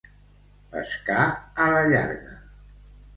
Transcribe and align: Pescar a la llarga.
Pescar 0.71 1.25
a 1.65 1.67
la 1.75 1.83
llarga. 1.91 2.33